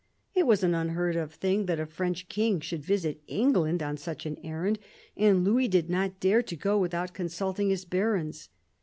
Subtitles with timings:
[0.33, 4.25] It was an unheard of thing that a French king should visit England on such
[4.25, 4.79] an errand,
[5.15, 8.49] and Louis did not dare to go without consulting his barons.